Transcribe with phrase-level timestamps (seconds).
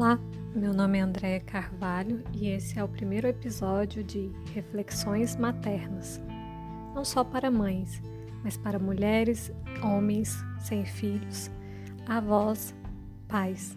[0.00, 0.18] Olá,
[0.56, 6.18] meu nome é Andréa Carvalho e esse é o primeiro episódio de Reflexões Maternas.
[6.94, 8.00] Não só para mães,
[8.42, 9.52] mas para mulheres,
[9.82, 11.50] homens sem filhos,
[12.08, 12.74] avós,
[13.28, 13.76] pais,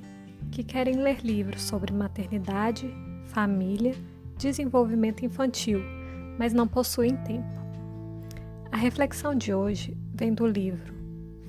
[0.49, 2.89] que querem ler livros sobre maternidade,
[3.25, 3.93] família,
[4.37, 5.81] desenvolvimento infantil,
[6.39, 7.53] mas não possuem tempo.
[8.71, 10.93] A reflexão de hoje vem do livro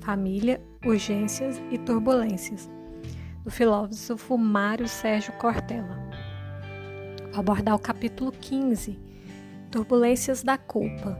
[0.01, 2.74] Família, Urgências e Turbulências
[3.45, 5.95] do filósofo Mário Sérgio Cortella.
[7.31, 8.99] Vou abordar o capítulo 15,
[9.69, 11.15] Turbulências da Culpa.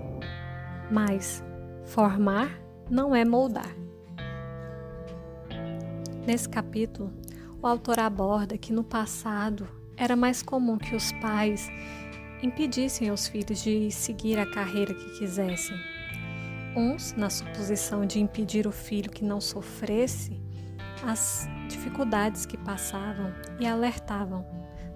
[0.92, 1.44] Mas
[1.86, 3.70] formar não é moldar.
[6.26, 7.14] Nesse capítulo,
[7.62, 11.70] o autor aborda que no passado era mais comum que os pais
[12.42, 15.78] impedissem aos filhos de seguir a carreira que quisessem.
[16.76, 20.44] Uns, na suposição de impedir o filho que não sofresse,
[21.04, 24.46] as dificuldades que passavam e alertavam: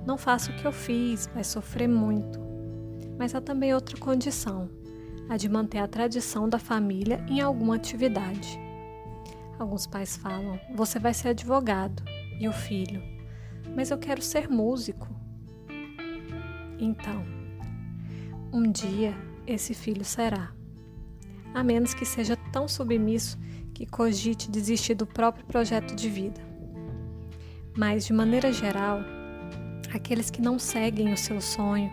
[0.06, 2.40] não faça o que eu fiz, vai sofrer muito.
[3.18, 4.70] Mas há também outra condição,
[5.28, 8.60] a de manter a tradição da família em alguma atividade.
[9.58, 12.02] Alguns pais falam: você vai ser advogado,
[12.40, 13.02] e o filho:
[13.76, 15.08] mas eu quero ser músico.
[16.80, 17.26] Então,
[18.52, 19.14] um dia
[19.46, 20.54] esse filho será,
[21.54, 23.38] a menos que seja tão submisso
[23.74, 26.42] que cogite desistir do próprio projeto de vida.
[27.78, 29.00] Mas, de maneira geral,
[29.94, 31.92] aqueles que não seguem o seu sonho,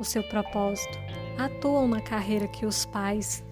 [0.00, 0.98] o seu propósito,
[1.38, 3.44] atuam na carreira que os pais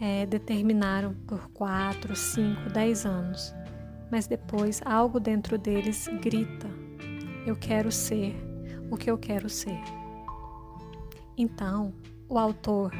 [0.00, 3.54] é, determinaram por 4, 5, 10 anos.
[4.10, 6.68] Mas depois algo dentro deles grita:
[7.46, 8.34] Eu quero ser
[8.90, 9.80] o que eu quero ser.
[11.36, 11.92] Então,
[12.28, 12.92] o autor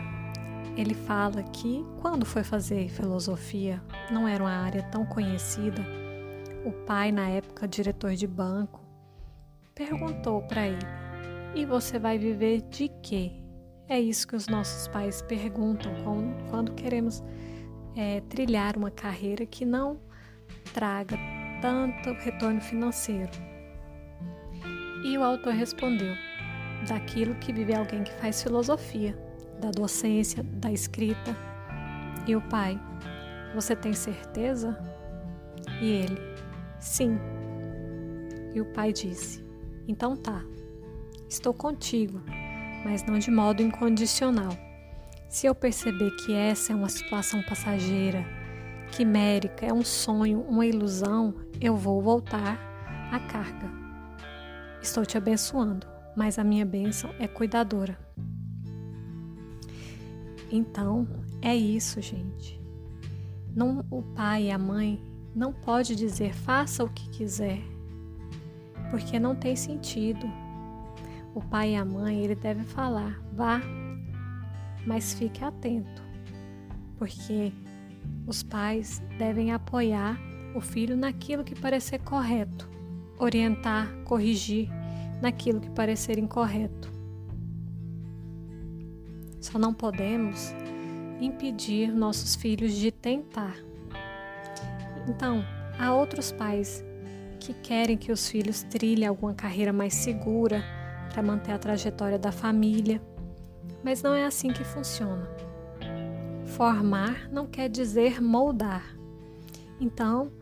[0.76, 3.80] ele fala que quando foi fazer filosofia,
[4.10, 5.80] não era uma área tão conhecida.
[6.64, 8.80] O pai, na época diretor de banco,
[9.74, 10.86] perguntou para ele:
[11.54, 13.32] "E você vai viver de quê?"
[13.88, 15.92] É isso que os nossos pais perguntam
[16.50, 17.22] quando queremos
[17.94, 20.00] é, trilhar uma carreira que não
[20.72, 21.16] traga
[21.60, 23.30] tanto retorno financeiro.
[25.04, 26.14] E o autor respondeu:
[26.88, 29.23] daquilo que vive alguém que faz filosofia
[29.60, 31.36] da docência, da escrita.
[32.26, 32.80] E o pai:
[33.54, 34.78] Você tem certeza?
[35.80, 36.18] E ele:
[36.78, 37.18] Sim.
[38.54, 39.44] E o pai disse:
[39.88, 40.44] Então tá,
[41.28, 42.20] estou contigo,
[42.84, 44.56] mas não de modo incondicional.
[45.28, 48.24] Se eu perceber que essa é uma situação passageira,
[48.92, 52.56] quimérica, é um sonho, uma ilusão, eu vou voltar
[53.10, 53.68] à carga.
[54.80, 57.98] Estou te abençoando, mas a minha bênção é cuidadora.
[60.54, 61.08] Então,
[61.42, 62.62] é isso, gente.
[63.56, 65.02] Não, o pai e a mãe
[65.34, 67.58] não pode dizer faça o que quiser,
[68.88, 70.24] porque não tem sentido.
[71.34, 73.60] O pai e a mãe, ele deve falar, vá,
[74.86, 76.04] mas fique atento,
[76.98, 77.52] porque
[78.24, 80.16] os pais devem apoiar
[80.54, 82.70] o filho naquilo que parecer correto,
[83.18, 84.68] orientar, corrigir
[85.20, 86.92] naquilo que parecer incorreto.
[89.44, 90.54] Só não podemos
[91.20, 93.54] impedir nossos filhos de tentar.
[95.06, 95.44] Então,
[95.78, 96.82] há outros pais
[97.38, 100.64] que querem que os filhos trilhem alguma carreira mais segura
[101.12, 103.02] para manter a trajetória da família,
[103.84, 105.28] mas não é assim que funciona.
[106.46, 108.96] Formar não quer dizer moldar.
[109.78, 110.32] Então,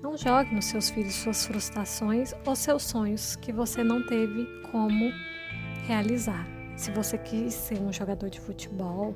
[0.00, 5.10] não jogue nos seus filhos suas frustrações ou seus sonhos que você não teve como
[5.88, 6.53] realizar.
[6.76, 9.14] Se você quis ser um jogador de futebol,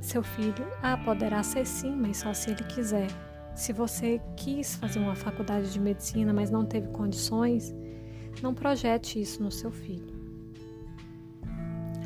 [0.00, 3.08] seu filho ah, poderá ser sim, mas só se ele quiser.
[3.54, 7.74] Se você quis fazer uma faculdade de medicina, mas não teve condições,
[8.40, 10.16] não projete isso no seu filho.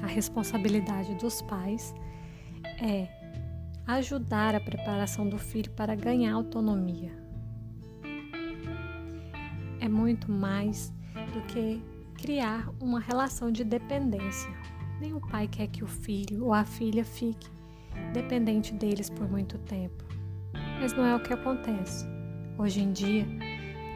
[0.03, 1.95] A responsabilidade dos pais
[2.81, 3.09] é
[3.87, 7.13] ajudar a preparação do filho para ganhar autonomia.
[9.79, 10.93] É muito mais
[11.35, 11.83] do que
[12.23, 14.49] criar uma relação de dependência.
[15.01, 17.51] Nenhum pai quer que o filho ou a filha fique
[18.13, 20.05] dependente deles por muito tempo.
[20.81, 22.07] Mas não é o que acontece.
[22.57, 23.27] Hoje em dia,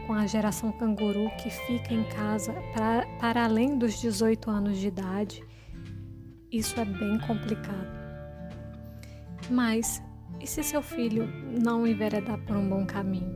[0.05, 4.87] com a geração canguru que fica em casa para, para além dos 18 anos de
[4.87, 5.41] idade,
[6.51, 7.97] isso é bem complicado.
[9.49, 10.03] Mas
[10.41, 11.25] e se seu filho
[11.61, 13.33] não enveredar por um bom caminho?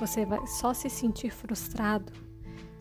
[0.00, 2.12] Você vai só se sentir frustrado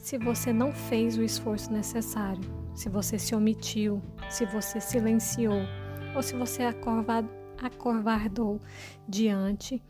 [0.01, 2.41] se você não fez o esforço necessário,
[2.73, 4.01] se você se omitiu,
[4.31, 5.61] se você silenciou
[6.15, 6.63] ou se você
[7.61, 8.59] acovardou
[9.07, 9.81] diante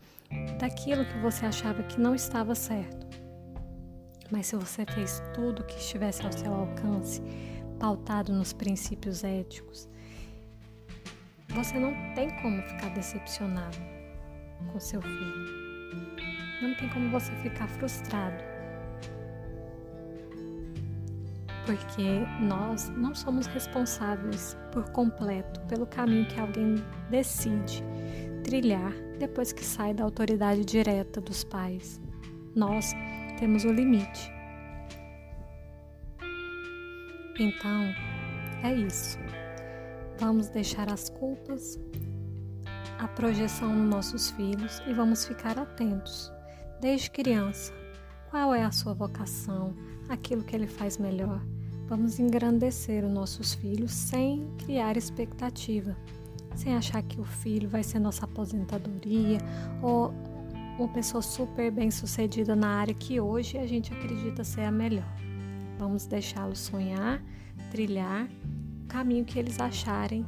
[0.60, 3.06] daquilo que você achava que não estava certo.
[4.30, 7.22] Mas se você fez tudo que estivesse ao seu alcance,
[7.80, 9.88] pautado nos princípios éticos,
[11.48, 13.78] você não tem como ficar decepcionado
[14.70, 15.62] com seu filho.
[16.60, 18.51] Não tem como você ficar frustrado.
[21.64, 26.74] Porque nós não somos responsáveis por completo pelo caminho que alguém
[27.08, 27.84] decide
[28.42, 32.00] trilhar depois que sai da autoridade direta dos pais.
[32.54, 32.92] Nós
[33.38, 34.32] temos o limite.
[37.38, 37.94] Então,
[38.62, 39.18] é isso.
[40.18, 41.78] Vamos deixar as culpas,
[42.98, 46.30] a projeção nos nossos filhos e vamos ficar atentos,
[46.80, 47.72] desde criança.
[48.32, 49.74] Qual é a sua vocação,
[50.08, 51.38] aquilo que ele faz melhor?
[51.86, 55.94] Vamos engrandecer os nossos filhos sem criar expectativa,
[56.56, 59.36] sem achar que o filho vai ser nossa aposentadoria
[59.82, 60.14] ou
[60.78, 65.14] uma pessoa super bem sucedida na área que hoje a gente acredita ser a melhor.
[65.78, 67.22] Vamos deixá-los sonhar,
[67.70, 68.26] trilhar
[68.88, 70.24] caminho que eles acharem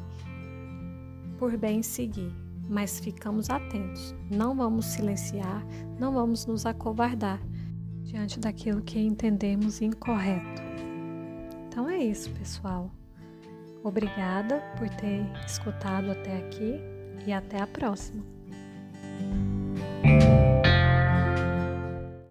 [1.39, 2.31] por bem seguir,
[2.69, 5.65] mas ficamos atentos, não vamos silenciar,
[5.99, 7.41] não vamos nos acovardar
[8.05, 10.63] diante daquilo que entendemos incorreto.
[11.67, 12.91] Então é isso, pessoal.
[13.83, 16.81] Obrigada por ter escutado até aqui
[17.27, 18.25] e até a próxima.